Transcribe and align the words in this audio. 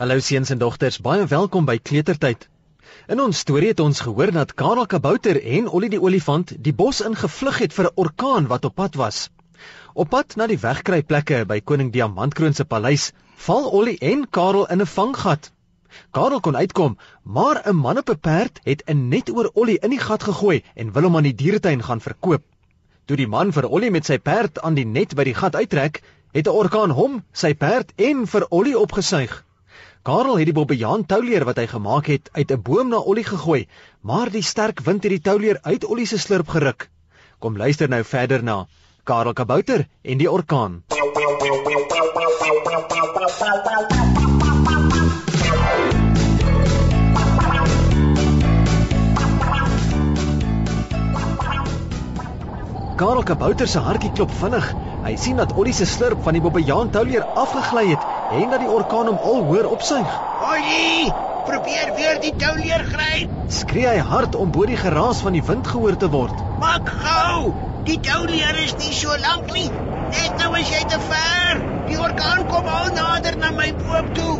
Hallo 0.00 0.16
seuns 0.24 0.48
en 0.48 0.56
dogters, 0.56 0.96
baie 1.04 1.26
welkom 1.28 1.66
by 1.68 1.74
Kleutertyd. 1.76 2.46
In 3.12 3.20
ons 3.20 3.42
storie 3.44 3.74
het 3.74 3.80
ons 3.84 3.98
gehoor 4.00 4.30
dat 4.32 4.54
Karel 4.56 4.86
Kabouter 4.88 5.36
en 5.56 5.66
Ollie 5.68 5.90
die 5.92 5.98
olifant 6.00 6.54
die 6.68 6.72
bos 6.72 7.02
ingevlug 7.04 7.58
het 7.60 7.74
vir 7.76 7.88
'n 7.88 8.00
orkaan 8.04 8.46
wat 8.48 8.64
op 8.64 8.74
pad 8.80 8.94
was. 8.96 9.18
Op 9.92 10.08
pad 10.08 10.36
na 10.36 10.46
die 10.46 10.56
wegkruipplekke 10.62 11.42
by 11.44 11.60
koning 11.60 11.90
Diamantkroon 11.92 12.54
se 12.54 12.64
paleis, 12.64 13.12
val 13.36 13.68
Ollie 13.68 13.98
en 13.98 14.24
Karel 14.30 14.66
in 14.68 14.80
'n 14.80 14.86
vanggat. 14.86 15.52
Karel 16.12 16.40
kon 16.40 16.56
uitkom, 16.56 16.96
maar 17.22 17.60
'n 17.66 17.76
man 17.76 17.98
op 17.98 18.08
'n 18.08 18.20
perd 18.20 18.60
het 18.64 18.82
'n 18.86 19.08
net 19.08 19.30
oor 19.30 19.50
Ollie 19.52 19.78
in 19.82 19.90
die 19.90 20.00
gat 20.00 20.22
gegooi 20.22 20.62
en 20.74 20.92
wil 20.92 21.02
hom 21.02 21.16
aan 21.16 21.28
die 21.28 21.34
dieretuin 21.34 21.82
gaan 21.82 22.00
verkoop. 22.00 22.42
Toe 23.04 23.16
die 23.16 23.28
man 23.28 23.52
vir 23.52 23.68
Ollie 23.68 23.90
met 23.90 24.06
sy 24.06 24.18
perd 24.18 24.60
aan 24.60 24.74
die 24.74 24.86
net 24.86 25.14
by 25.14 25.24
die 25.24 25.34
gat 25.34 25.54
uittrek, 25.54 26.02
het 26.32 26.46
'n 26.46 26.56
orkaan 26.56 26.90
hom, 26.90 27.22
sy 27.32 27.54
perd 27.54 27.92
en 27.96 28.26
vir 28.26 28.46
Ollie 28.48 28.78
opgesuig. 28.78 29.44
Karel 30.02 30.38
het 30.38 30.48
die 30.48 30.56
bobbejaan 30.56 31.02
touleer 31.04 31.44
wat 31.44 31.58
hy 31.60 31.66
gemaak 31.68 32.06
het 32.08 32.28
uit 32.32 32.52
'n 32.52 32.62
boom 32.64 32.88
na 32.88 32.96
Ollie 32.96 33.24
gegooi, 33.24 33.68
maar 34.00 34.30
die 34.30 34.42
sterk 34.42 34.80
wind 34.80 35.02
het 35.02 35.12
die 35.12 35.20
touleer 35.20 35.58
uit 35.62 35.84
Ollie 35.84 36.06
se 36.06 36.18
slurp 36.18 36.48
geruk. 36.48 36.88
Kom 37.38 37.56
luister 37.56 37.88
nou 37.88 38.04
verder 38.04 38.42
na 38.42 38.66
Karel 39.04 39.32
Kabouter 39.32 39.88
en 40.02 40.18
die 40.18 40.30
orkaan. 40.30 40.82
Karel 52.96 53.22
Kabouter 53.22 53.68
se 53.68 53.78
hartjie 53.78 54.12
klop 54.12 54.30
vinnig 54.30 54.74
Hy 55.00 55.14
sien 55.16 55.38
dat 55.40 55.52
Ollie 55.56 55.72
se 55.72 55.86
slurp 55.88 56.20
van 56.26 56.36
die 56.36 56.42
bobbejaan 56.44 56.90
touleer 56.92 57.22
afgegly 57.40 57.86
het 57.88 58.02
en 58.30 58.50
dat 58.50 58.62
die 58.62 58.70
orkaan 58.70 59.08
hom 59.10 59.18
al 59.18 59.42
hoër 59.48 59.66
opsuig. 59.68 60.10
Ollie, 60.46 61.10
probeer 61.46 61.90
weer 61.96 62.20
die 62.22 62.32
touleer 62.38 62.84
gryp. 62.92 63.32
Skree 63.50 63.88
hy 63.88 64.04
hard 64.12 64.36
om 64.38 64.52
bo 64.54 64.68
die 64.70 64.78
geraas 64.78 65.22
van 65.24 65.34
die 65.34 65.42
wind 65.46 65.66
gehoor 65.66 65.96
te 65.98 66.10
word. 66.12 66.44
Maak 66.62 66.92
gou. 67.02 67.50
Die 67.88 67.98
touleer 68.06 68.58
is 68.62 68.76
nie 68.78 68.92
so 68.94 69.16
lank 69.24 69.50
nie. 69.56 69.66
Net 70.14 70.38
nou 70.38 70.52
is 70.60 70.70
jy 70.70 70.84
te 70.92 71.00
ver. 71.08 71.62
Die 71.88 71.98
orkaan 71.98 72.46
kom 72.52 72.70
al 72.70 72.92
nader 72.94 73.38
na 73.40 73.50
my 73.56 73.72
boom 73.80 74.12
toe. 74.14 74.36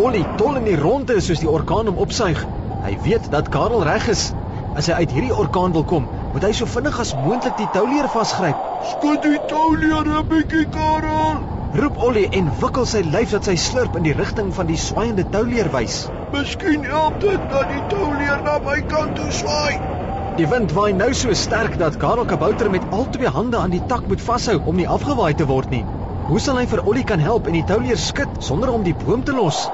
Ollie 0.00 0.26
tol 0.40 0.58
in 0.58 0.66
die 0.66 0.78
ronde 0.80 1.20
soos 1.22 1.42
die 1.44 1.50
orkaan 1.50 1.90
hom 1.92 2.02
opsuig. 2.02 2.42
Hy 2.82 2.96
weet 3.06 3.30
dat 3.30 3.52
Karel 3.54 3.84
reg 3.86 4.08
is. 4.10 4.30
As 4.78 4.86
hy 4.90 5.02
uit 5.02 5.14
hierdie 5.14 5.34
orkaan 5.34 5.74
wil 5.74 5.84
kom, 5.84 6.06
moet 6.32 6.46
hy 6.46 6.52
so 6.56 6.66
vinnig 6.70 6.98
as 7.02 7.14
moontlik 7.18 7.56
die 7.58 7.70
touleer 7.74 8.10
vasgryp. 8.10 8.58
Skud 8.94 9.22
die 9.26 9.38
touleer 9.50 10.06
'n 10.18 10.28
bietjie, 10.30 10.66
Karel. 10.74 11.59
Roep 11.70 12.00
Ollie 12.02 12.26
en 12.34 12.48
wikkel 12.58 12.86
sy 12.90 13.00
lyf 13.06 13.30
dat 13.30 13.46
sy 13.46 13.52
slurp 13.62 13.94
in 13.94 14.02
die 14.02 14.14
rigting 14.18 14.48
van 14.54 14.66
die 14.66 14.78
swaaiende 14.80 15.22
touleer 15.30 15.68
wys. 15.70 16.00
Miskien 16.32 16.82
help 16.82 17.20
dit 17.22 17.44
dat 17.52 17.70
die 17.70 17.82
touleer 17.92 18.40
na 18.42 18.56
my 18.64 18.80
kant 18.90 19.14
toe 19.14 19.28
swaai. 19.36 19.78
Die 20.40 20.48
wind 20.50 20.74
waai 20.74 20.90
nou 20.98 21.12
so 21.14 21.36
sterk 21.38 21.76
dat 21.78 22.00
Karel 22.02 22.26
Kabouter 22.26 22.72
met 22.74 22.88
al 22.90 23.06
twee 23.14 23.30
hande 23.30 23.60
aan 23.60 23.70
die 23.70 23.82
tak 23.92 24.08
moet 24.10 24.26
vashou 24.26 24.58
om 24.66 24.82
nie 24.82 24.88
afgewaai 24.96 25.30
te 25.38 25.46
word 25.46 25.70
nie. 25.70 25.84
Hoe 26.26 26.42
sal 26.42 26.58
hy 26.58 26.66
vir 26.72 26.82
Ollie 26.82 27.06
kan 27.06 27.22
help 27.22 27.46
en 27.46 27.54
die 27.60 27.66
touleer 27.70 28.02
skud 28.02 28.42
sonder 28.42 28.74
om 28.74 28.82
die 28.82 28.96
boom 29.06 29.22
te 29.22 29.38
los? 29.38 29.68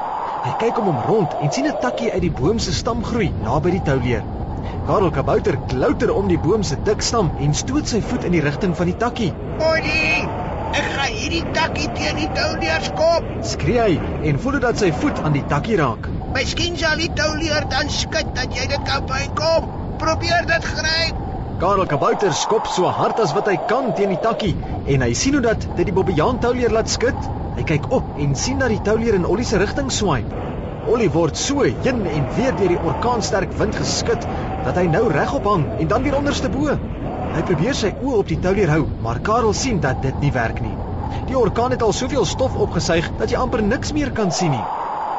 Hy 0.44 0.52
kyk 0.60 0.82
om 0.82 0.92
hom 0.92 1.02
rond 1.08 1.40
en 1.40 1.52
sien 1.52 1.72
'n 1.72 1.80
takkie 1.80 2.12
uit 2.12 2.26
die 2.28 2.34
boom 2.42 2.60
se 2.60 2.76
stam 2.76 3.04
groei 3.04 3.32
naby 3.40 3.72
die 3.78 3.84
touleer. 3.88 4.24
Karel 4.84 5.10
Kabouter 5.10 5.56
klouter 5.72 6.12
om 6.12 6.28
die 6.28 6.42
boom 6.44 6.62
se 6.62 6.76
dik 6.76 7.00
stam 7.00 7.32
en 7.40 7.54
stoot 7.54 7.88
sy 7.88 8.02
voet 8.02 8.28
in 8.28 8.36
die 8.36 8.44
rigting 8.44 8.76
van 8.76 8.86
die 8.92 9.00
takkie. 9.00 9.32
Ollie, 9.58 10.28
ek 10.76 10.88
gaan 10.92 11.12
hierdie 11.14 11.44
takkie 11.56 11.86
teen 11.96 12.18
die 12.20 12.28
touleer 12.36 12.82
skop. 12.84 13.28
Skree 13.50 13.82
hy 13.82 13.94
en 14.30 14.40
voel 14.42 14.58
dat 14.64 14.80
sy 14.82 14.90
voet 15.02 15.20
aan 15.24 15.36
die 15.36 15.44
takkie 15.52 15.78
raak. 15.80 16.08
Miskien 16.34 16.76
sal 16.80 17.00
die 17.00 17.12
touleer 17.16 17.64
dan 17.72 17.88
skud 17.92 18.34
dat 18.36 18.52
jy 18.56 18.66
dit 18.72 18.82
kan 18.88 19.06
bykom. 19.08 19.70
Probeer 20.02 20.44
dit 20.50 20.66
gryp. 20.74 21.22
Karel 21.62 21.88
Kabouter 21.88 22.34
skop 22.36 22.68
so 22.68 22.90
hard 22.92 23.20
as 23.24 23.32
wat 23.32 23.48
hy 23.48 23.56
kan 23.70 23.94
teen 23.96 24.12
die 24.12 24.20
takkie 24.20 24.52
en 24.92 25.04
hy 25.06 25.14
sien 25.16 25.38
hoe 25.38 25.44
dat 25.46 25.64
dit 25.78 25.86
die 25.88 25.94
bobbejaan 25.96 26.42
touleer 26.44 26.74
laat 26.76 26.92
skud. 26.92 27.30
Hy 27.56 27.64
kyk 27.70 27.88
op 27.96 28.20
en 28.20 28.36
sien 28.36 28.60
dat 28.60 28.74
die 28.74 28.82
touleer 28.84 29.16
in 29.16 29.24
Ollie 29.24 29.48
se 29.48 29.56
rigting 29.62 29.88
swaai. 29.88 30.20
Ollie 30.92 31.08
word 31.10 31.40
so 31.40 31.64
heen 31.64 32.04
en 32.04 32.28
weer 32.36 32.52
deur 32.60 32.74
die 32.74 32.82
orkaansterk 32.92 33.56
wind 33.58 33.80
geskud 33.80 34.28
dat 34.66 34.76
hy 34.76 34.84
nou 34.92 35.06
regop 35.10 35.48
hang 35.48 35.64
en 35.80 35.88
dan 35.94 36.04
weer 36.04 36.20
onderste 36.20 36.52
bo. 36.52 36.76
Hy 37.34 37.42
probeer 37.48 37.74
sy 37.74 37.90
oë 37.96 38.18
op 38.20 38.28
die 38.30 38.38
touleer 38.40 38.70
hou, 38.72 38.84
maar 39.04 39.18
Karel 39.26 39.54
sien 39.56 39.80
dat 39.82 40.02
dit 40.04 40.20
nie 40.22 40.32
werk 40.32 40.60
nie. 40.64 40.74
Die 41.26 41.38
orkaan 41.38 41.74
het 41.74 41.82
al 41.82 41.94
soveel 41.96 42.24
stof 42.28 42.54
opgesuig 42.66 43.08
dat 43.18 43.32
jy 43.32 43.40
amper 43.40 43.62
niks 43.62 43.92
meer 43.96 44.12
kan 44.14 44.30
sien 44.32 44.54
nie. 44.54 44.64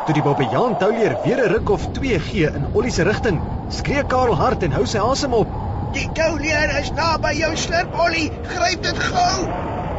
Toe 0.07 0.15
die 0.15 0.23
bobbejaan 0.23 0.77
touleer 0.79 1.17
weer 1.25 1.43
'n 1.43 1.51
ruk 1.53 1.69
of 1.75 1.87
2 1.99 2.19
gee 2.29 2.51
in 2.59 2.67
Ollie 2.73 2.91
se 2.91 3.03
rigting, 3.03 3.41
skree 3.69 4.03
Karel 4.03 4.35
hard 4.35 4.63
en 4.63 4.71
hou 4.71 4.85
sy 4.85 4.99
asem 5.03 5.33
op. 5.33 5.47
Die 5.93 6.07
touleer 6.13 6.79
is 6.79 6.91
naby 6.95 7.33
jou 7.41 7.55
slurp, 7.55 7.99
Ollie. 8.05 8.31
Gryp 8.53 8.83
dit 8.83 8.99
gou. 9.09 9.47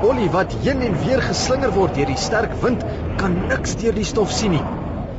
Ollie 0.08 0.30
wat 0.30 0.52
heen 0.62 0.80
en 0.80 0.96
weer 1.04 1.22
geslinger 1.22 1.72
word 1.74 1.94
deur 1.94 2.06
die 2.06 2.16
sterk 2.16 2.52
wind, 2.62 2.84
kan 3.18 3.34
niks 3.48 3.76
deur 3.76 3.92
die 3.92 4.04
stof 4.04 4.32
sien 4.32 4.56
nie. 4.56 4.64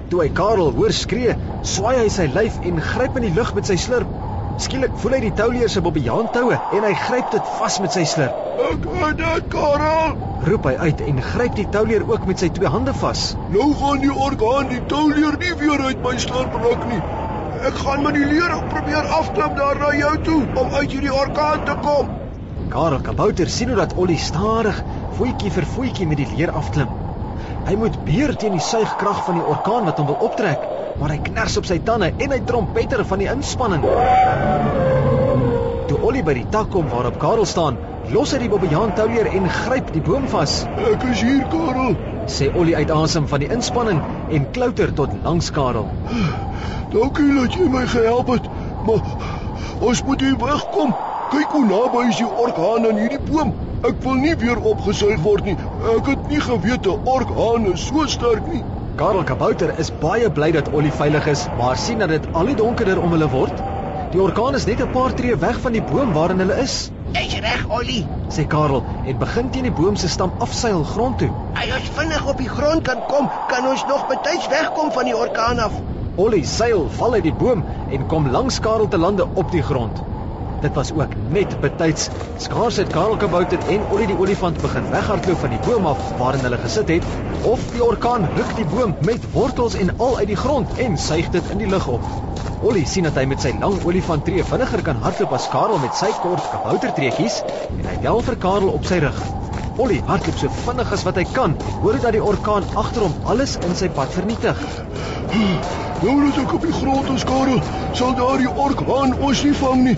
Toe 0.10 0.24
hy 0.24 0.30
Karel 0.30 0.72
hoor 0.74 0.94
skree, 0.96 1.36
swaai 1.62 2.00
hy 2.00 2.10
sy 2.10 2.26
lyf 2.34 2.58
en 2.66 2.82
gryp 2.82 3.18
in 3.20 3.28
die 3.28 3.36
lug 3.36 3.54
met 3.58 3.70
sy 3.70 3.78
slurp. 3.78 4.19
Skielik 4.60 4.96
voel 5.00 5.14
hy 5.16 5.20
die 5.24 5.36
touleer 5.38 5.70
se 5.72 5.80
bobbejaan 5.84 6.28
toue 6.36 6.58
en 6.76 6.84
hy 6.84 6.92
gryp 7.06 7.30
dit 7.32 7.52
vas 7.60 7.76
met 7.80 7.94
sy 7.96 8.02
slurp. 8.12 8.40
Ek 8.70 8.88
het 9.00 9.22
dit, 9.22 9.46
Karel. 9.54 10.18
Roep 10.50 10.66
hy 10.68 10.74
uit 10.90 11.04
en 11.06 11.22
gryp 11.30 11.56
die 11.56 11.68
touleer 11.72 12.04
ook 12.10 12.26
met 12.28 12.44
sy 12.44 12.50
twee 12.58 12.72
hande 12.74 12.92
vas. 13.00 13.22
Nou 13.54 13.70
gaan 13.80 14.04
die 14.04 14.12
orkaan 14.12 14.68
die 14.74 14.82
touleer 14.92 15.38
nie 15.40 15.54
weer 15.62 15.86
uit 15.88 16.04
my 16.04 16.16
slurp 16.20 16.58
ruk 16.60 16.84
nie. 16.92 17.00
Ek 17.70 17.80
gaan 17.86 18.04
met 18.04 18.20
die 18.20 18.28
leer 18.28 18.56
probeer 18.74 19.08
afklim 19.20 19.56
daar 19.56 19.80
na 19.80 19.94
jou 19.96 20.12
toe 20.28 20.40
om 20.60 20.76
uit 20.76 20.92
hierdie 20.92 21.16
orkaan 21.16 21.64
te 21.70 21.78
kom. 21.86 22.12
Karel 22.74 23.00
Kabouter 23.08 23.50
sien 23.50 23.72
hoe 23.72 23.80
dat 23.80 23.96
Ollie 23.96 24.20
stadig 24.20 24.84
voetjie 25.22 25.54
vir 25.56 25.68
voetjie 25.78 26.08
met 26.08 26.20
die 26.20 26.28
leer 26.36 26.52
afklim. 26.52 26.92
Hy 27.70 27.80
moet 27.80 27.96
beer 28.04 28.36
teen 28.36 28.60
die 28.60 28.64
suigkrag 28.64 29.24
van 29.26 29.40
die 29.40 29.48
orkaan 29.56 29.88
wat 29.88 30.00
hom 30.02 30.12
wil 30.12 30.20
optrek, 30.28 30.68
maar 31.00 31.14
hy 31.16 31.20
kners 31.30 31.56
op 31.60 31.68
sy 31.68 31.80
tande 31.88 32.12
en 32.12 32.34
hy 32.34 32.40
trompeter 32.48 33.06
van 33.08 33.22
die 33.24 33.30
inspanning. 33.32 33.86
Toe 35.90 36.00
Ollie 36.06 36.24
by 36.26 36.36
die 36.38 36.48
tak 36.54 36.70
kom 36.74 36.90
waarop 36.92 37.18
Karel 37.22 37.48
staan, 37.50 37.80
los 38.14 38.34
hy 38.36 38.42
die 38.44 38.50
bobbejaan 38.52 38.92
touleer 38.98 39.30
en 39.32 39.48
gryp 39.64 39.94
die 39.96 40.04
boom 40.06 40.28
vas. 40.32 40.62
Ek 40.92 41.06
is 41.10 41.24
hier, 41.24 41.46
Karel, 41.54 41.96
sê 42.30 42.50
Ollie 42.54 42.76
uit 42.78 42.92
asem 42.94 43.30
van 43.32 43.44
die 43.44 43.52
inspanning 43.54 44.02
en 44.30 44.48
klouter 44.56 44.92
tot 44.98 45.14
langs 45.24 45.52
Karel. 45.56 45.88
Dankie 46.94 47.30
dat 47.38 47.56
jy 47.56 47.70
my 47.72 47.86
gehelp 47.90 48.34
het, 48.36 48.52
maar 48.86 49.06
ons 49.86 50.04
moet 50.06 50.26
hier 50.26 50.38
wegkom. 50.42 50.94
Kyk 51.30 51.52
hoe 51.54 51.66
naby 51.70 52.08
is 52.10 52.18
die 52.18 52.30
orkaan 52.44 52.88
aan 52.90 52.98
hierdie 52.98 53.22
boom. 53.30 53.54
Ek 53.86 54.02
wil 54.04 54.18
nie 54.20 54.34
weer 54.42 54.60
opgesuig 54.72 55.22
word 55.24 55.46
nie. 55.46 55.56
Ek 55.94 56.10
het 56.10 56.26
nie 56.28 56.42
geweet 56.42 56.90
'n 56.90 57.08
orkaan 57.08 57.70
is 57.72 57.86
so 57.88 58.06
sterk 58.10 58.46
nie. 58.52 58.64
Karel 59.00 59.24
Kabouter 59.24 59.70
is 59.80 59.90
baie 60.02 60.28
bly 60.28 60.50
dat 60.52 60.68
Ollie 60.76 60.92
veilig 60.92 61.28
is, 61.32 61.46
maar 61.58 61.78
sien 61.80 62.02
dat 62.04 62.10
dit 62.12 62.26
al 62.36 62.50
hoe 62.52 62.56
donkerder 62.60 63.00
om 63.00 63.14
hulle 63.16 63.30
word. 63.32 63.62
Die 64.12 64.20
orkaan 64.20 64.58
is 64.58 64.66
net 64.68 64.82
'n 64.84 64.92
paar 64.92 65.14
tree 65.20 65.38
weg 65.44 65.62
van 65.66 65.72
die 65.72 65.84
boom 65.92 66.12
waarin 66.14 66.44
hulle 66.44 66.58
is. 66.64 66.92
Jy's 67.14 67.38
reg, 67.46 67.64
Ollie, 67.78 68.04
sê 68.28 68.46
Karel 68.56 68.84
en 69.06 69.18
begin 69.22 69.50
teen 69.50 69.70
die 69.70 69.72
boom 69.80 69.96
se 69.96 70.10
stam 70.10 70.34
afseil 70.40 70.84
grond 70.84 71.18
toe. 71.18 71.32
As 71.54 71.72
ons 71.78 71.90
vinnig 72.00 72.28
op 72.28 72.38
die 72.38 72.50
grond 72.50 72.84
kan 72.84 73.06
kom, 73.08 73.30
kan 73.48 73.68
ons 73.68 73.86
nog 73.86 74.06
betyds 74.08 74.48
wegkom 74.48 74.92
van 74.92 75.06
die 75.06 75.18
orkaan 75.18 75.60
af. 75.60 75.82
Ollie 76.16 76.46
seil 76.46 76.90
val 76.90 77.14
uit 77.14 77.24
die 77.24 77.38
boom 77.46 77.64
en 77.90 78.08
kom 78.08 78.28
langs 78.28 78.60
Karel 78.60 78.88
te 78.88 78.98
lande 78.98 79.28
op 79.34 79.52
die 79.52 79.64
grond. 79.64 80.04
Dit 80.60 80.74
was 80.76 80.92
ook 80.92 81.14
net 81.32 81.54
betyds. 81.62 82.10
Skaars 82.38 82.76
het 82.76 82.90
Karel 82.92 83.18
Kabouter 83.18 83.60
en 83.72 83.86
Ollie 83.92 84.08
die 84.08 84.18
olifant 84.20 84.62
begin 84.62 84.90
weghardloop 84.92 85.40
van 85.40 85.54
die 85.56 85.60
boom 85.64 85.86
af 85.88 86.02
waarin 86.20 86.44
hulle 86.44 86.60
gesit 86.60 86.92
het, 86.92 87.06
of 87.48 87.64
die 87.72 87.84
orkaan 87.84 88.28
ruk 88.36 88.52
die 88.58 88.66
boom 88.74 88.96
met 89.08 89.28
wortels 89.32 89.78
en 89.80 89.94
al 89.98 90.18
uit 90.18 90.28
die 90.34 90.40
grond 90.40 90.76
en 90.84 90.98
suig 91.00 91.30
dit 91.32 91.52
in 91.56 91.64
die 91.64 91.70
lug 91.72 91.88
op. 91.88 92.04
Ollie 92.60 92.86
sien 92.88 93.08
dat 93.08 93.16
hy 93.16 93.24
met 93.32 93.40
sy 93.40 93.54
lang 93.60 93.78
olifanttree 93.88 94.44
vinniger 94.44 94.84
kan 94.84 95.00
hardloop 95.00 95.36
as 95.38 95.48
Karel 95.54 95.80
met 95.80 95.96
sy 95.96 96.12
kort 96.20 96.52
kaboutertreetjies 96.52 97.40
en 97.78 97.86
hy 97.88 97.96
tel 98.04 98.24
vir 98.28 98.40
Karel 98.44 98.74
op 98.76 98.88
sy 98.90 99.00
rug. 99.06 99.22
Ollie 99.80 100.02
hardloop 100.12 100.42
so 100.42 100.52
vinnig 100.66 100.92
as 100.92 101.06
wat 101.08 101.22
hy 101.22 101.28
kan, 101.32 101.56
hoor 101.80 102.02
dat 102.04 102.18
die 102.18 102.24
orkaan 102.34 102.68
agter 102.76 103.08
hom 103.08 103.16
alles 103.32 103.56
in 103.64 103.80
sy 103.80 103.88
pad 103.96 104.12
vernietig. 104.12 104.60
Nou 106.00 106.14
dat 106.24 106.38
ek 106.40 106.54
op 106.56 106.64
die 106.64 106.72
grond 106.72 107.10
is, 107.12 107.24
Karel, 107.28 107.58
sal 107.92 108.14
daardie 108.16 108.48
orkaan 108.56 109.18
ons 109.20 109.42
nie 109.44 109.56
vang 109.60 109.82
nie. 109.84 109.96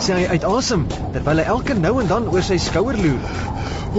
Sê 0.00 0.14
hy 0.16 0.36
uit 0.36 0.44
asem 0.48 0.86
terwyl 1.12 1.42
hy 1.42 1.44
elke 1.54 1.74
nou 1.76 1.98
en 2.00 2.08
dan 2.08 2.28
oor 2.32 2.44
sy 2.46 2.56
skouer 2.56 2.96
loer. 2.96 3.34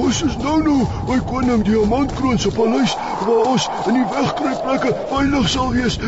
Ons 0.01 0.23
is 0.25 0.37
nou 0.41 0.55
nou 0.65 0.79
by 1.05 1.19
koning 1.29 1.61
Diamantkroon 1.67 2.41
se 2.41 2.49
paleis 2.55 2.95
waar 3.27 3.51
ons 3.51 3.67
in 3.91 3.99
die 3.99 4.05
wegkruipplekke 4.15 4.95
veilig 5.11 5.49
sal 5.53 5.69
wees. 5.75 5.99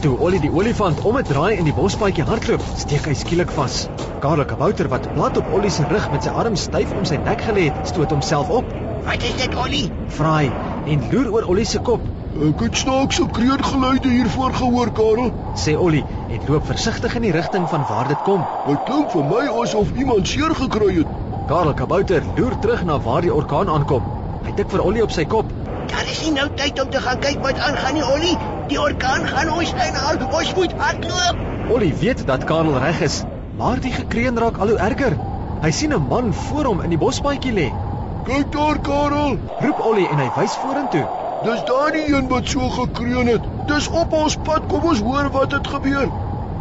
Toe 0.00 0.14
Ollie 0.16 0.40
die 0.40 0.52
olifant 0.54 1.02
om 1.04 1.18
'n 1.20 1.28
draai 1.28 1.58
in 1.58 1.68
die 1.68 1.76
bospaadjie 1.76 2.24
hardloop, 2.24 2.64
steek 2.76 3.04
hy 3.10 3.14
skielik 3.14 3.52
vas. 3.58 3.88
Karel 4.24 4.48
Kabouter 4.48 4.88
wat 4.88 5.12
plat 5.12 5.36
op 5.36 5.52
Ollie 5.52 5.74
se 5.74 5.84
rug 5.90 6.08
met 6.10 6.22
sy 6.22 6.30
arm 6.30 6.56
styf 6.56 6.96
om 6.96 7.04
sy 7.04 7.20
nek 7.20 7.44
gelê 7.44 7.68
het, 7.68 7.88
stoot 7.92 8.10
homself 8.16 8.48
op. 8.48 8.64
"Wat 9.04 9.22
is 9.22 9.36
dit, 9.42 9.54
Ollie?" 9.54 9.92
vra 10.08 10.36
hy 10.38 10.50
en 10.86 11.04
loer 11.12 11.32
oor 11.32 11.48
Ollie 11.52 11.66
se 11.66 11.78
kop. 11.78 12.00
Ek 12.36 12.60
het 12.60 12.76
snaakse 12.76 13.24
kreetgeluide 13.32 14.08
hiervoor 14.12 14.52
gehoor, 14.52 14.90
Karel. 14.92 15.30
sê 15.56 15.72
Ollie 15.80 16.04
en 16.28 16.42
loop 16.46 16.66
versigtig 16.68 17.14
in 17.16 17.22
die 17.24 17.32
rigting 17.32 17.68
van 17.68 17.86
waar 17.88 18.08
dit 18.08 18.20
kom. 18.26 18.42
Dit 18.66 18.82
klink 18.84 19.10
vir 19.14 19.22
my 19.24 19.46
asof 19.62 19.94
iemand 19.96 20.28
seer 20.28 20.52
gekry 20.54 20.90
het. 20.98 21.14
Karel 21.48 21.72
Kabouter 21.74 22.22
loer 22.36 22.58
terug 22.60 22.84
na 22.84 22.98
waar 23.00 23.24
die 23.24 23.32
orkaan 23.32 23.68
aankom. 23.72 24.04
Hy 24.44 24.52
tik 24.58 24.68
vir 24.68 24.84
Ollie 24.84 25.02
op 25.02 25.14
sy 25.14 25.24
kop. 25.24 25.48
Daar 25.88 26.04
is 26.12 26.20
nie 26.26 26.34
nou 26.36 26.44
tyd 26.54 26.82
om 26.82 26.90
te 26.92 27.00
gaan 27.00 27.22
kyk 27.24 27.40
wat 27.42 27.58
aangaan 27.58 27.96
nie, 27.96 28.04
Ollie. 28.04 28.36
Die 28.68 28.80
orkaan 28.80 29.24
gaan 29.26 29.52
ons 29.54 29.72
inhaal. 29.72 30.20
Ons 30.28 30.54
moet 30.54 30.74
hardloop. 30.82 31.40
Ollie 31.72 31.94
weet 32.02 32.26
dat 32.26 32.44
Karel 32.44 32.76
reg 32.78 33.00
is, 33.08 33.22
maar 33.56 33.80
die 33.80 33.92
gekreun 33.92 34.36
raak 34.38 34.60
al 34.60 34.74
hoe 34.74 34.82
erger. 34.90 35.16
Hy 35.62 35.70
sien 35.70 35.96
'n 35.96 36.08
man 36.08 36.34
voor 36.34 36.64
hom 36.64 36.84
in 36.84 36.90
die 36.90 37.00
bospaadjie 37.00 37.52
lê. 37.52 37.72
Kyk 38.28 38.52
daar, 38.52 38.78
Karel. 38.78 39.38
Roep 39.64 39.80
Ollie 39.80 40.08
en 40.08 40.18
hy 40.18 40.28
wys 40.36 40.56
vorentoe. 40.56 41.08
Dis 41.38 41.60
daardie 41.64 42.06
een 42.14 42.26
wat 42.28 42.48
so 42.50 42.68
gekreun 42.68 43.28
het. 43.30 43.44
Dis 43.66 43.86
op 43.88 44.12
ons 44.12 44.34
pad. 44.42 44.64
Kom 44.66 44.88
ons 44.90 45.00
hoor 45.06 45.28
wat 45.30 45.52
het 45.54 45.66
gebeur. 45.70 46.08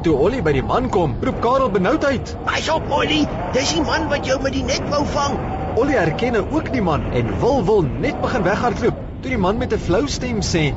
Toe 0.06 0.14
Ollie 0.22 0.42
by 0.46 0.52
die 0.54 0.62
man 0.64 0.90
kom, 0.94 1.16
roep 1.26 1.40
Karel 1.42 1.72
benoud 1.74 2.04
uit. 2.06 2.34
Pas 2.46 2.68
op, 2.70 2.86
Ollie. 2.94 3.24
Dis 3.56 3.72
die 3.74 3.82
man 3.82 4.06
wat 4.12 4.28
jou 4.30 4.38
met 4.44 4.54
die 4.54 4.62
net 4.68 4.84
wou 4.92 5.02
vang. 5.16 5.38
Ollie 5.82 5.98
herken 5.98 6.38
nou 6.38 6.44
ook 6.54 6.70
die 6.74 6.84
man 6.86 7.08
en 7.18 7.32
wil 7.42 7.64
wil 7.66 7.82
net 7.88 8.22
begin 8.22 8.46
weghardloop. 8.46 9.00
Toe 9.24 9.32
die 9.34 9.40
man 9.42 9.58
met 9.58 9.74
'n 9.74 9.82
flou 9.88 10.04
stem 10.08 10.44
sê: 10.46 10.74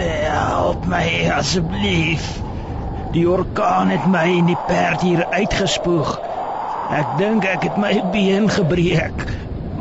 Help 0.00 0.86
my 0.88 1.28
asseblief. 1.36 2.40
Die 3.12 3.28
orkaan 3.28 3.88
het 3.92 4.06
my 4.06 4.38
en 4.38 4.46
die 4.46 4.58
perd 4.66 5.00
hier 5.00 5.26
uitgespoeg. 5.30 6.20
Ek 6.90 7.06
dink 7.18 7.44
ek 7.44 7.68
het 7.68 7.76
my 7.76 8.00
been 8.12 8.48
gebreek. 8.48 9.26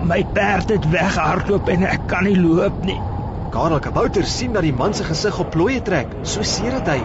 My 0.04 0.26
perd 0.34 0.70
het 0.70 0.90
weghardloop 0.90 1.70
en 1.70 1.88
ek 1.88 2.08
kan 2.08 2.24
nie 2.24 2.40
loop 2.40 2.84
nie. 2.86 3.00
Karel 3.50 3.80
Kabouter 3.82 4.26
sien 4.30 4.54
dat 4.54 4.62
die 4.62 4.74
man 4.74 4.94
se 4.94 5.04
gesig 5.04 5.40
op 5.42 5.50
plooie 5.54 5.82
trek. 5.82 6.12
So 6.22 6.46
seer 6.46 6.76
dit 6.78 6.92
hy. 6.92 7.00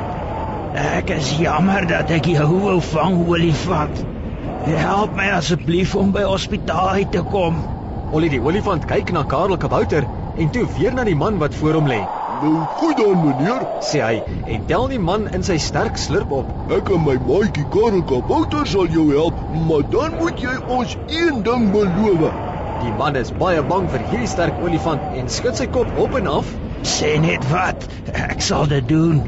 Ek 0.75 1.13
is 1.15 1.31
jammer 1.41 1.87
dat 1.89 2.11
ek 2.13 2.29
jou 2.29 2.49
wou 2.51 2.81
vang, 2.91 3.17
olifant. 3.31 4.03
Help 4.67 5.15
my 5.17 5.31
asseblief 5.39 5.95
om 5.97 6.13
by 6.13 6.27
hospitaal 6.29 6.91
uit 6.99 7.11
te 7.17 7.23
kom. 7.33 7.63
Ollie 8.13 8.31
die 8.33 8.43
olifant 8.45 8.85
kyk 8.91 9.15
na 9.17 9.25
Karel 9.29 9.57
Kabouter 9.61 10.05
en 10.37 10.53
toe 10.53 10.67
weer 10.77 10.93
na 10.93 11.07
die 11.09 11.17
man 11.17 11.41
wat 11.41 11.57
voor 11.57 11.81
hom 11.81 11.89
lê. 11.89 12.03
Nou 12.43 12.55
goed 12.77 13.01
dan, 13.01 13.21
meneer. 13.25 13.65
Sê 13.89 14.05
hy 14.05 14.41
en 14.45 14.65
tel 14.69 14.89
die 14.93 15.01
man 15.01 15.31
in 15.37 15.47
sy 15.47 15.57
sterk 15.63 15.97
slurp 16.01 16.33
op. 16.43 16.51
Ek 16.77 16.93
en 16.93 17.07
my 17.07 17.17
maatjie 17.25 17.65
Karel 17.73 18.05
Kabouter 18.11 18.69
sal 18.69 18.91
jou 18.93 19.09
help, 19.15 19.39
maar 19.69 19.87
dan 19.95 20.19
moet 20.21 20.45
jy 20.45 20.59
ons 20.69 20.99
een 21.09 21.41
ding 21.47 21.71
beloof. 21.73 22.54
Die 22.83 22.93
man 22.99 23.17
is 23.17 23.31
baie 23.41 23.63
bang 23.63 23.87
vir 23.93 24.03
hierdie 24.11 24.29
sterk 24.31 24.57
olifant 24.67 25.03
en 25.19 25.29
skud 25.31 25.57
sy 25.61 25.67
kop 25.77 25.91
op 26.05 26.17
en 26.19 26.27
af. 26.27 26.49
Sê 26.95 27.15
net 27.23 27.45
wat. 27.53 27.87
Ek 28.13 28.43
sal 28.43 28.67
dit 28.71 28.89
doen. 28.91 29.23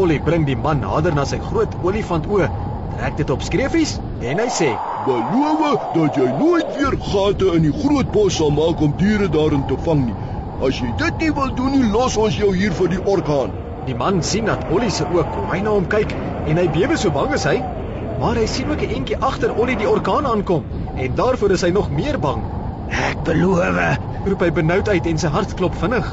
Ollie 0.00 0.20
bring 0.24 0.46
die 0.48 0.56
man 0.56 0.80
nader 0.80 1.12
na 1.16 1.24
sy 1.28 1.38
groot 1.50 1.74
olifant 1.84 2.28
oë, 2.30 2.46
trek 2.94 3.18
dit 3.18 3.32
op 3.34 3.42
skreefies 3.44 3.98
en 4.22 4.40
hy 4.40 4.46
sê: 4.58 4.70
Beloof 5.08 5.88
dat 5.96 6.16
jy 6.16 6.28
nooit 6.38 6.70
weer 6.78 6.96
gate 7.10 7.50
in 7.58 7.66
die 7.66 7.74
groot 7.82 8.08
bos 8.14 8.38
sal 8.38 8.54
maak 8.56 8.80
om 8.86 8.94
diere 9.02 9.28
daarin 9.34 9.66
te 9.68 9.76
vang 9.88 10.06
nie. 10.06 10.16
As 10.62 10.78
jy 10.80 10.94
dit 11.02 11.26
nie 11.26 11.34
wil 11.36 11.52
doen 11.58 11.74
nie, 11.74 11.90
los 11.92 12.16
ons 12.16 12.38
jou 12.38 12.52
hier 12.56 12.72
vir 12.78 12.92
die 12.94 13.02
orkaan. 13.16 13.52
Die 13.88 13.98
man 13.98 14.22
sien 14.22 14.46
dat 14.46 14.62
Ollie 14.70 14.92
se 14.94 15.04
oë 15.10 15.26
kwai 15.34 15.60
na 15.60 15.74
hom 15.74 15.90
kyk 15.90 16.14
en 16.46 16.60
hy 16.62 16.68
bewe 16.78 16.96
so 16.96 17.10
bang 17.10 17.34
is 17.34 17.44
hy. 17.50 17.58
Maar 18.22 18.38
hy 18.38 18.46
sien 18.46 18.70
ook 18.70 18.82
'n 18.86 18.96
entjie 19.02 19.18
agter 19.18 19.52
Ollie 19.58 19.76
die 19.76 19.90
orkaan 19.90 20.26
aankom 20.26 20.64
en 20.96 21.14
daarvoor 21.14 21.50
is 21.58 21.62
hy 21.66 21.70
nog 21.74 21.90
meer 21.90 22.18
bang. 22.18 22.61
Ek 22.92 23.22
beloof. 23.24 23.78
Roep 24.22 24.42
hy 24.44 24.50
benoud 24.54 24.88
uit 24.88 25.06
en 25.10 25.18
sy 25.18 25.30
hart 25.34 25.54
klop 25.58 25.74
vinnig. 25.80 26.08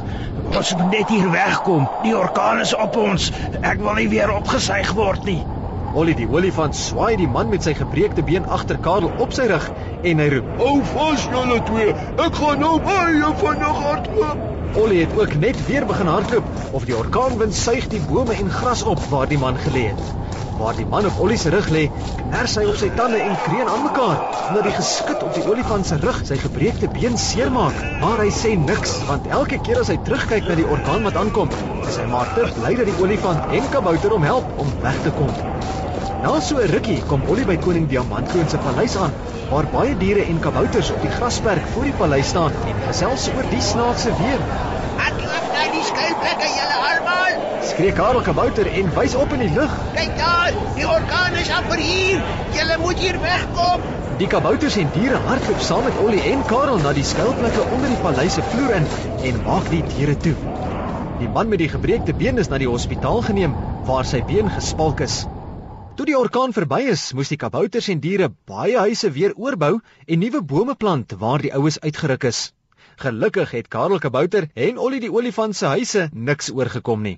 Ons 0.50 0.74
moet 0.80 0.92
net 0.96 1.12
hier 1.14 1.30
wegkom. 1.34 1.88
Die 2.04 2.16
orkaan 2.18 2.64
is 2.64 2.74
op 2.74 2.98
ons. 2.98 3.30
Ek 3.62 3.81
wil 3.84 4.00
nie 4.00 4.10
weer 4.10 4.31
opgesuig 4.34 4.94
word 4.98 5.28
nie. 5.30 5.42
Ollie 5.98 6.16
die 6.18 6.28
olifant 6.30 6.78
swaai 6.78 7.16
die 7.18 7.28
man 7.28 7.50
met 7.50 7.66
sy 7.66 7.74
gebreekte 7.78 8.24
been 8.26 8.46
agter 8.46 8.78
Karel 8.86 9.10
op 9.26 9.34
sy 9.34 9.48
rug 9.50 9.66
en 10.06 10.22
hy 10.22 10.30
roep: 10.36 10.54
Hou 10.62 10.76
vas 10.94 11.26
julle 11.34 11.60
twee. 11.72 11.98
Ek 12.28 12.40
gaan 12.42 12.64
nou 12.66 12.78
baie 12.86 13.34
vinnig 13.44 13.84
hardloop. 13.86 14.58
Ollie 14.77 15.01
het 15.01 15.18
ook 15.18 15.33
net 15.33 15.66
weer 15.66 15.86
begin 15.86 16.06
hardloop 16.06 16.44
of 16.71 16.83
die 16.86 16.98
orkaanwind 16.98 17.56
suig 17.56 17.88
die 17.89 18.01
bome 18.06 18.36
en 18.38 18.51
gras 18.54 18.83
op 18.83 19.00
waar 19.10 19.27
die 19.27 19.38
man 19.38 19.57
gelê 19.57 19.88
het. 19.89 20.01
Waar 20.60 20.75
die 20.77 20.86
man 20.86 21.06
op 21.10 21.18
Ollie 21.19 21.38
se 21.38 21.50
rug 21.50 21.69
lê, 21.74 21.88
kners 22.19 22.54
hy 22.60 22.66
op 22.69 22.77
sy 22.77 22.89
tande 22.94 23.18
en 23.18 23.38
kreun 23.48 23.71
aan 23.71 23.81
mekaar 23.88 24.19
omdat 24.50 24.68
die 24.68 24.75
geskit 24.75 25.24
op 25.25 25.33
die 25.33 25.45
olifant 25.50 25.86
se 25.89 25.98
rug 26.04 26.21
sy 26.25 26.38
gebreekte 26.42 26.89
been 26.94 27.18
seermaak. 27.18 27.81
Maar 28.01 28.21
hy 28.25 28.30
sê 28.33 28.54
niks 28.62 28.94
want 29.07 29.25
elke 29.39 29.57
keer 29.66 29.81
as 29.81 29.89
hy 29.89 29.98
terugkyk 30.06 30.45
na 30.50 30.57
die 30.60 30.69
orkaan 30.69 31.06
wat 31.07 31.18
aankom, 31.18 31.50
is 31.88 31.98
hy 31.98 32.06
maar 32.13 32.30
te 32.36 32.45
bly 32.60 32.75
dat 32.77 32.89
die 32.89 33.00
olifant 33.01 33.50
en 33.50 33.69
kabouter 33.74 34.13
hom 34.13 34.25
help 34.25 34.62
om 34.62 34.69
weg 34.86 35.01
te 35.06 35.13
kom. 35.18 35.33
Na 36.21 36.39
so 36.42 36.62
'n 36.62 36.69
rukkie 36.75 37.01
kom 37.10 37.25
Ollie 37.30 37.45
by 37.45 37.57
koning 37.57 37.89
Diamantkroon 37.89 38.50
se 38.50 38.57
paleis 38.57 38.98
aan, 38.98 39.13
waar 39.50 39.66
baie 39.74 39.96
diere 39.98 40.25
en 40.30 40.40
kabouters 40.40 40.92
op 40.94 41.01
die 41.01 41.10
grasperk 41.10 41.69
voor 41.74 41.88
die 41.88 41.96
paleis 41.98 42.28
staan 42.30 42.57
en 42.69 42.81
gesels 42.88 43.30
oor 43.34 43.48
die 43.50 43.62
snaakse 43.66 44.12
weer. 44.19 44.44
Hardloop 45.00 45.48
na 45.56 45.63
die 45.74 45.86
skuilplekke, 45.88 46.50
julle 46.57 46.78
almal. 46.90 47.40
Skree 47.72 47.96
Karel 47.98 48.22
kabouter 48.28 48.69
en 48.81 48.92
wys 48.98 49.16
op 49.18 49.34
in 49.38 49.42
die 49.46 49.50
lug. 49.56 49.74
Kyk 49.96 50.13
daar, 50.19 50.60
die 50.75 50.86
orkaan 50.88 51.40
is 51.42 51.50
amper 51.56 51.81
hier. 51.81 52.22
Julle 52.57 52.78
moet 52.84 53.01
hier 53.01 53.18
wegkom. 53.24 53.90
Die 54.22 54.28
kabouters 54.28 54.78
en 54.78 54.94
diere 54.94 55.18
hardloop 55.25 55.66
saam 55.66 55.86
met 55.88 55.98
Ollie 56.04 56.22
en 56.34 56.45
Karel 56.45 56.81
na 56.84 56.94
die 56.94 57.07
skuilplekke 57.07 57.66
onder 57.72 57.90
die 57.90 58.02
paleis 58.06 58.38
se 58.38 58.45
vloer 58.54 58.78
in 58.81 58.88
en 59.31 59.42
maak 59.48 59.69
die 59.74 59.81
deure 59.95 60.18
toe. 60.28 60.36
Die 61.19 61.31
man 61.34 61.50
met 61.50 61.63
die 61.63 61.72
gebreekte 61.72 62.13
been 62.13 62.38
is 62.38 62.54
na 62.54 62.62
die 62.62 62.69
hospitaal 62.69 63.25
geneem 63.25 63.57
waar 63.90 64.06
sy 64.06 64.22
been 64.30 64.52
gespalk 64.60 65.02
is. 65.07 65.24
Toe 66.00 66.06
die 66.07 66.16
orkaan 66.16 66.54
verby 66.56 66.78
is, 66.94 67.01
moes 67.12 67.28
die 67.28 67.36
kabouters 67.36 67.90
en 67.92 68.00
diere 68.00 68.30
baie 68.48 68.78
huise 68.80 69.10
weer 69.12 69.34
oorbou 69.36 69.81
en 70.07 70.22
nuwe 70.24 70.40
bome 70.48 70.75
plant 70.80 71.12
waar 71.19 71.42
die 71.44 71.50
oues 71.51 71.75
uitgeruk 71.84 72.24
is. 72.30 72.38
Gelukkig 73.01 73.51
het 73.51 73.66
Karel 73.68 74.00
Kabouter 74.00 74.46
en 74.56 74.78
Ollie 74.80 75.01
die 75.04 75.10
olifant 75.12 75.57
se 75.60 75.68
huise 75.74 76.06
niks 76.13 76.54
oorgekom 76.56 77.01
nie. 77.04 77.18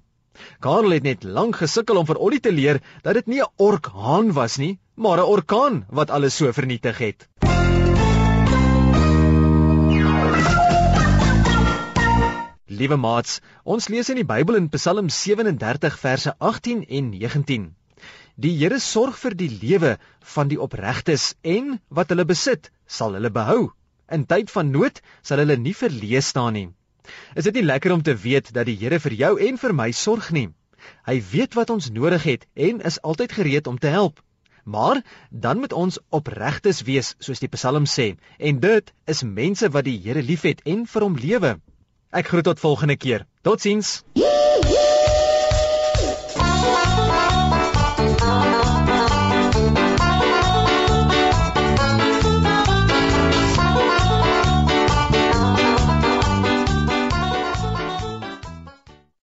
Karel 0.65 0.95
het 0.95 1.05
net 1.05 1.27
lank 1.37 1.59
gesukkel 1.59 1.99
om 2.01 2.07
vir 2.09 2.17
Ollie 2.17 2.39
te 2.41 2.49
leer 2.49 2.79
dat 3.05 3.19
dit 3.19 3.29
nie 3.29 3.41
'n 3.43 3.51
orkaan 3.61 4.31
was 4.33 4.57
nie, 4.57 4.79
maar 4.95 5.21
'n 5.21 5.29
orkaan 5.29 5.85
wat 5.89 6.09
alles 6.09 6.35
so 6.35 6.51
vernietig 6.51 6.97
het. 6.97 7.27
Liewe 12.65 12.97
maats, 12.97 13.41
ons 13.63 13.89
lees 13.89 14.09
in 14.09 14.15
die 14.15 14.25
Bybel 14.25 14.55
in 14.55 14.69
Psalm 14.69 15.09
37 15.09 15.99
verse 15.99 16.33
18 16.39 16.83
en 16.89 17.09
19. 17.11 17.75
Die 18.41 18.55
Here 18.57 18.79
sorg 18.81 19.17
vir 19.21 19.35
die 19.37 19.49
lewe 19.61 19.89
van 20.33 20.49
die 20.49 20.57
opregtes 20.65 21.35
en 21.45 21.75
wat 21.93 22.09
hulle 22.09 22.25
besit, 22.25 22.71
sal 22.87 23.13
hulle 23.13 23.29
behou. 23.29 23.67
In 24.09 24.23
tyd 24.25 24.49
van 24.49 24.71
nood 24.73 25.01
sal 25.21 25.43
hulle 25.43 25.59
nie 25.61 25.75
verleë 25.77 26.23
staan 26.25 26.57
nie. 26.57 26.69
Is 27.37 27.45
dit 27.45 27.59
nie 27.59 27.67
lekker 27.67 27.93
om 27.93 28.01
te 28.01 28.15
weet 28.23 28.49
dat 28.55 28.65
die 28.65 28.77
Here 28.81 28.97
vir 29.03 29.13
jou 29.19 29.31
en 29.47 29.61
vir 29.61 29.75
my 29.77 29.91
sorg 29.91 30.31
nie? 30.33 30.47
Hy 31.05 31.19
weet 31.33 31.53
wat 31.59 31.69
ons 31.69 31.91
nodig 31.93 32.25
het 32.31 32.47
en 32.55 32.81
is 32.81 32.97
altyd 33.05 33.37
gereed 33.37 33.69
om 33.69 33.77
te 33.77 33.93
help. 33.93 34.17
Maar 34.65 35.03
dan 35.29 35.61
moet 35.61 35.73
ons 35.73 35.99
opregtes 36.09 36.81
wees, 36.89 37.13
soos 37.19 37.41
die 37.41 37.49
Psalm 37.53 37.85
sê, 37.85 38.15
en 38.39 38.61
dit 38.61 38.93
is 39.05 39.21
mense 39.21 39.69
wat 39.69 39.85
die 39.85 39.99
Here 40.01 40.25
liefhet 40.25 40.65
en 40.65 40.87
vir 40.89 41.05
hom 41.05 41.17
lewe. 41.17 41.59
Ek 42.09 42.33
groet 42.33 42.49
tot 42.49 42.65
volgende 42.65 42.97
keer. 42.97 43.27
Totsiens. 43.45 44.01